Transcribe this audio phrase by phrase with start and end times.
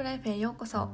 [0.00, 0.88] ブライフへようこそ。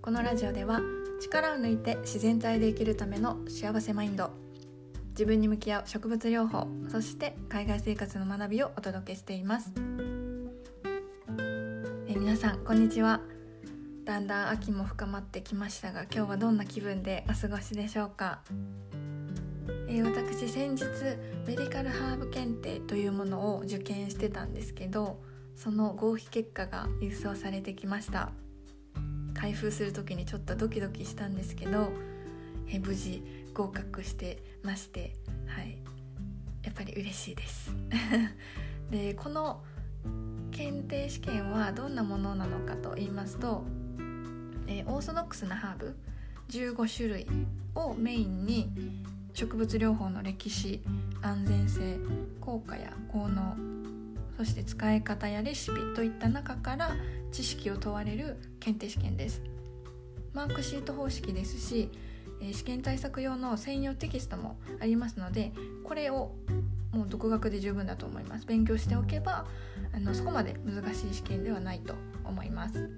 [0.00, 0.80] このラジオでは
[1.20, 4.30] 力を抜いて自然体で生きるための幸せマインド
[5.10, 9.74] 自分に向き合う植物療法そして海外生活の学びをお届けしています。
[12.08, 13.20] え皆さんこんにちは。
[14.06, 18.40] だんだん秋も深まってきましたが今日はどんな気分でお過ごしでしょうか？
[19.86, 20.84] え私先日
[21.46, 25.22] メディカルハーブ検定というものを受験してたんですけど
[25.54, 28.32] その合否結果が郵送されてきました。
[29.36, 31.92] 開封する時にちょっとドキドキしたんですけど
[32.68, 33.22] え無事
[33.54, 35.14] 合格してまして
[35.46, 35.78] はい。
[36.66, 37.72] やっぱり嬉しいです。
[38.90, 39.62] でこの
[40.50, 43.64] 検定試験はどんなものなのかと言いますと、
[44.66, 45.96] えオーソドックスなハーブ
[46.48, 47.26] 15種類
[47.74, 48.70] をメインに
[49.32, 50.82] 植物療法の歴史
[51.22, 51.98] 安全性
[52.40, 53.56] 効果や効能
[54.36, 56.90] そして使い方やレシピといった中から
[57.32, 59.42] 知識を問われる検定試験です。
[60.32, 61.90] マークシート方式ですし
[62.52, 66.34] 試験対策用の専用テキストもありますのでこれを
[66.92, 68.46] もう独学で十分だと思います。
[68.46, 69.46] 勉強しておけば
[69.94, 72.90] あのそこまで難しい試験ではないと思います。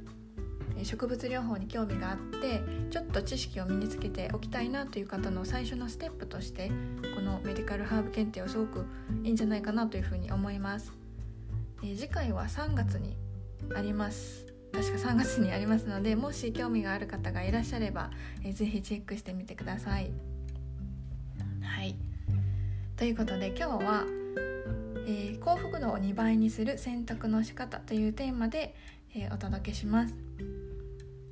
[0.82, 6.70] 植物療法に興味があってちょっと知識を身につけておきたいなという方の最初のステップとして
[7.14, 8.86] このメディカルハーブ検定はすごく
[9.24, 10.97] いいんじゃないかなというふうに思います。
[11.82, 13.16] え次回は3月に
[13.74, 18.10] あります確か3月にありますのでもし興味がある方がいらっしゃれば、
[18.44, 20.10] えー、ぜひチェックしてみてください。
[21.62, 21.96] はい
[22.96, 24.04] ということで今日は、
[25.06, 28.74] えー、幸福度を2倍にする選択の仕方というテーマで、
[29.14, 30.14] えー、お届けします。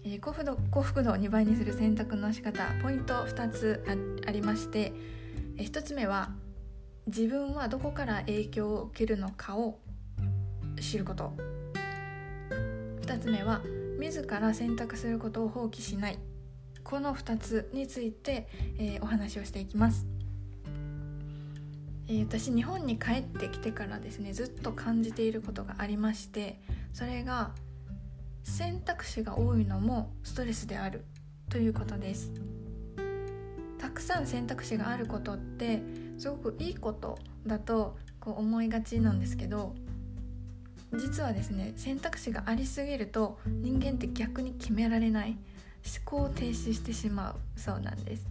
[0.04, 3.84] えー、幸福度幸福度を2倍にする選択の仕方ポイント2つ
[4.26, 4.92] ありまして、
[5.58, 6.30] え1つ目は
[7.08, 9.80] 自分はどこから影響を受けるのかを
[10.80, 11.32] 知ること。
[13.02, 13.62] 2つ目は
[13.98, 16.18] 自ら選択することを放棄しない。
[16.86, 18.46] この2つについて、
[18.78, 20.06] えー、お話をしていきます、
[22.06, 26.60] えー、私日本に帰ってきてからですねずっと感じていることがありまして
[26.92, 27.50] それが
[28.44, 31.04] 選択肢が多いのもストレスである
[31.50, 32.30] ということです。
[33.78, 35.82] たくさん選択肢があることって
[36.18, 39.74] すごくいいことだとこう思いがちなんですけど
[40.98, 45.38] 実はですね選択肢がありすぎると人間って逆に決められない思
[46.04, 47.36] 考を停止してしまう。
[47.56, 48.26] そうなんです。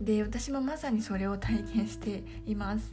[0.00, 2.90] で私もまさにそれを体験しています。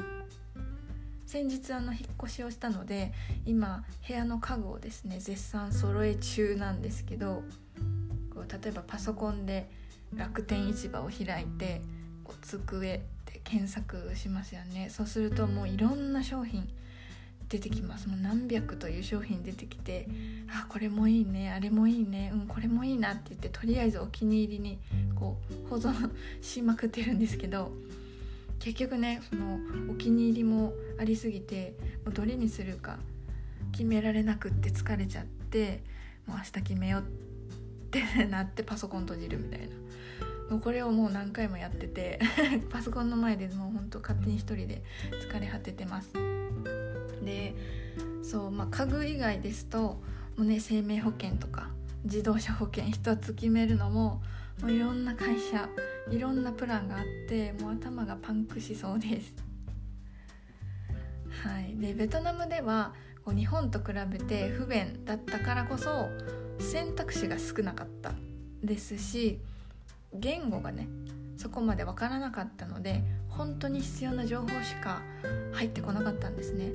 [1.26, 3.14] 先日あの引っ越しをしたので
[3.46, 7.44] 今部屋の家具をですね絶賛揃え中なんですけど
[8.34, 9.70] こう例えばパソコンで
[10.16, 11.82] 楽天市場を開いて
[12.24, 14.90] こう机って検索しますよね。
[14.90, 16.68] そうするともういろんな商品
[17.50, 20.08] 出てきますもう何百という商品出てきて
[20.48, 24.78] あこれもいいねあれもいいねうんこれもいいなって言ってとりあえずお気に入りに
[25.16, 26.12] こう保存
[26.42, 27.72] しまくってるんですけど
[28.60, 29.58] 結局ねその
[29.90, 32.98] お気に入りもありすぎてもうどれにするか
[33.72, 35.82] 決められなくって疲れちゃって
[36.28, 37.04] もう明日決めようっ
[37.90, 39.68] てなってパソコン閉じるみたいな
[40.52, 42.20] もうこれをもう何回もやってて
[42.70, 44.84] パソコンの前でもうほんと勝手に一人で
[45.32, 46.39] 疲れ果ててます。
[47.30, 47.54] で
[48.24, 50.00] そうまあ家具以外ですとも
[50.40, 51.70] うね生命保険とか
[52.04, 54.22] 自動車保険一つ決めるのも
[54.62, 55.70] もういろんな会社
[56.10, 59.34] いろんなプランがあってもう頭がパンクしそうです。
[61.44, 66.10] はい、でベトナムではこう日本と比べて不便だったからこそ
[66.60, 68.12] 選択肢が少なかった
[68.64, 69.40] ですし
[70.14, 70.88] 言語がね
[71.38, 75.02] そこまで分からなかったので本当に必要な情報しか
[75.54, 76.72] 入ってこなかったんですね。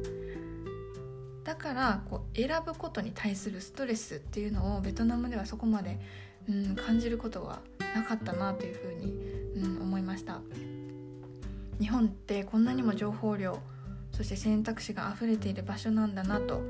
[1.44, 6.00] だからこう選ぶことに対するストレスっていうのをベトナムではそこまで、
[6.48, 7.60] うん、感じることは
[7.94, 9.12] なかったなというふうに、
[9.76, 10.40] うん、思いました
[11.78, 13.58] 日本ってこんなにも情報量
[14.12, 16.62] そして選択肢が溢れている場所なんだなとこ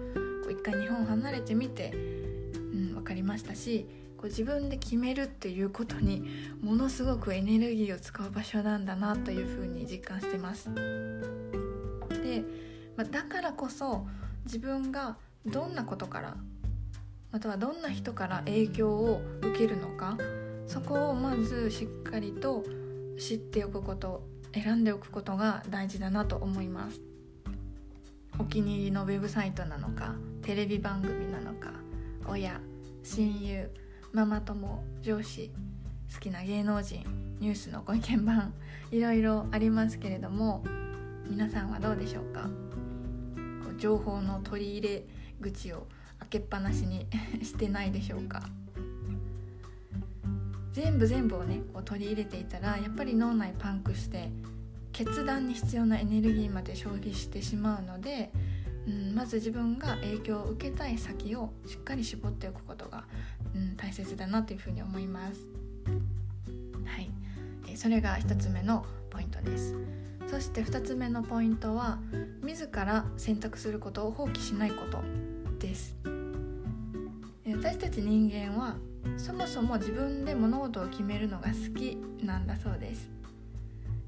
[0.48, 3.86] う一回日本離れてみて、うん、分かりましたし
[4.16, 6.24] こう自分で決めるっていうことに
[6.60, 10.70] ものすごくエネルギーを使う場所なんだなというふうに実感してます。
[10.74, 12.42] で、
[12.96, 14.06] まあ、だからこそ
[14.44, 16.36] 自分がどんなことから
[17.32, 20.16] またはどんな人から影響を受けるのか
[20.66, 22.64] そこをまずしっかりと
[23.18, 27.00] 知っておくこと選んでおくことが大事だなと思います。
[28.38, 31.70] お気に入りのウェブサイトなのかテレビ番組なのか
[32.26, 32.60] 親
[33.04, 33.70] 親友
[34.12, 35.52] ママ友上司
[36.12, 37.04] 好きな芸能人
[37.38, 38.52] ニュースのご意見番
[38.90, 40.64] いろいろありますけれども
[41.28, 42.50] 皆さんはどうでしょうか？
[43.78, 45.04] 情報の取り入れ
[45.40, 45.86] 口を
[46.20, 47.06] 開けっぱなしに
[47.42, 48.48] してないでしょうか
[50.72, 54.30] 全部全部をねこう取り入れていたらやっぱり脳内パンクして
[54.92, 58.30] 決断に必要なエネルギーまで消費してしまうので、
[58.86, 63.04] うん、まず自分が影響を受けたい先をしっかり絞っておくことが、
[63.54, 65.46] うん、大切だなというふうに思います。
[66.86, 67.10] はい、
[67.68, 69.74] えそれが1つ目のポイントです。
[70.30, 71.98] そして2つ目のポイントは
[72.42, 75.02] 自ら選択することを放棄しないこと
[75.58, 75.96] です。
[77.46, 78.76] 私たち人間は
[79.16, 83.08] そもそも自分で物事を決めるのが好きなんだそうです。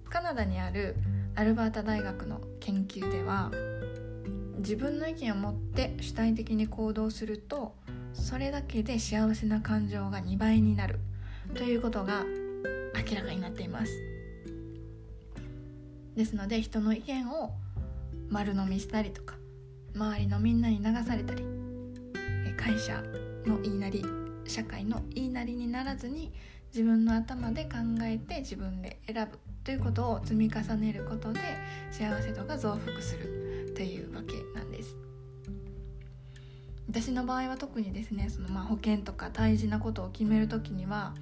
[0.09, 0.97] カナダにある
[1.35, 3.51] アルバータ大学の研究では
[4.59, 7.75] 自分の意見を持って主体的に行動すると
[8.15, 10.99] それだけで幸せな感情が2倍になる
[11.55, 12.25] ということが
[12.95, 14.16] 明らかになっています。
[16.17, 17.53] ですので人の意見を
[18.31, 19.35] 丸飲みしたりとか
[19.95, 21.45] 周りのみんなに流されたり
[22.57, 23.03] 会社
[23.47, 24.03] の言いなり
[24.47, 26.33] 社会の言いなりにならずに
[26.73, 31.41] 自分の頭で考えて自分で選ぶということを積み重ねることで
[31.91, 34.97] 幸せ度が増幅するというわけなんです。
[36.89, 41.15] 私の場合は特にですねそのまあ保険とか大事なことを決める時には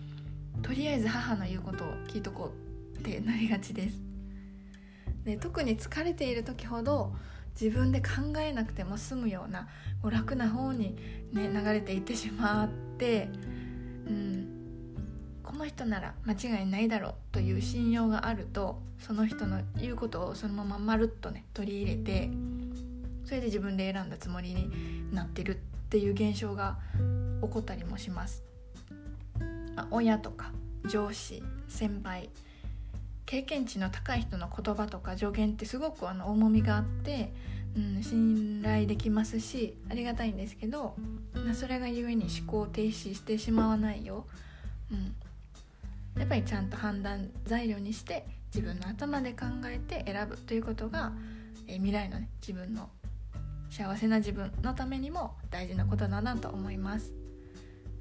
[0.62, 2.52] とりあえず母の言うことを聞いとこ
[2.94, 4.03] うってなりがちです。
[5.24, 7.12] で特に疲れている時ほど
[7.60, 9.68] 自分で考えなくても済むような
[10.02, 10.96] こう楽な方に、
[11.32, 12.68] ね、流れていってしまっ
[12.98, 13.28] て、
[14.06, 14.48] うん、
[15.42, 22.30] この人なら間違いないだろうという信用があるとその人の言うことをそのまままるっとね取り入れて
[23.24, 24.70] それで自分で選んだつもりに
[25.14, 26.78] なってるっていう現象が
[27.42, 28.42] 起こったりもします。
[29.76, 30.52] あ、親とか
[30.88, 32.30] 上司先輩
[33.26, 37.32] 経験値の高い人の言葉とか助言ってすごくあの重みがあって、
[37.76, 40.94] うん、信頼できますしありがたいんですけど
[41.54, 44.26] それがゆえに思考停止してしまわないよ。
[44.90, 45.14] う、うん、
[46.18, 51.12] やっぱりちゃんと判断材料にして自分の頭で考えて選ぶということが、
[51.66, 52.88] え未来のね自分の
[53.68, 57.12] 幸せな自分のためにも大事なことだなと思います。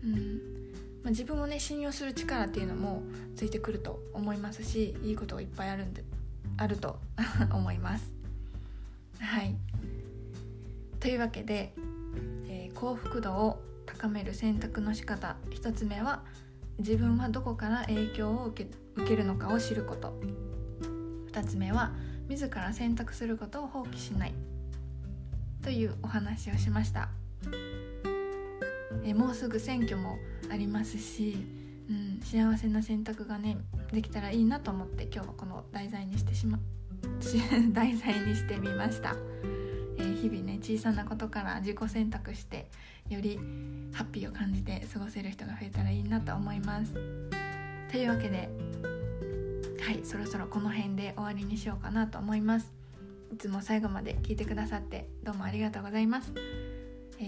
[0.03, 0.62] うん。
[1.03, 3.03] まあ、自分をね信用する力っていうのも
[3.35, 6.03] ついてくると思いますしいいことがいっぱいあるんで
[6.57, 6.99] あると
[7.51, 8.11] 思います。
[9.19, 9.55] はい
[10.99, 11.73] というわけで、
[12.47, 16.23] えー、幸福度を高める選択の仕方1つ目は
[16.79, 20.17] 自分はどこから影響を受け受けるのかを知ること
[21.31, 21.91] 2つ目は
[22.29, 24.33] 自ら選択することを放棄しない
[25.61, 27.09] というお話をしました。
[29.03, 30.17] えもうすぐ選挙も
[30.51, 31.37] ありますし、
[31.89, 33.57] うん、幸せな選択がね
[33.91, 36.59] できたらいいなと思って今日はこの題材にしてしま
[37.73, 39.15] 題材にしてみました、
[39.97, 42.69] えー、日々ね小さなことから自己選択して
[43.09, 43.37] より
[43.93, 46.93] ハッピーを感じて過ごせる人が増えたらいいなと思います。
[47.91, 48.49] というわけで
[49.81, 52.71] はいそろそろこの辺で終わりにしようかなと思います。
[53.31, 56.31] いつも最後まで聞いてくださってどうもありがとうございます。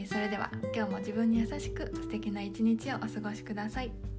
[0.01, 4.14] え、それでは今日も自分に優しく素敵な一日をお過ごしください。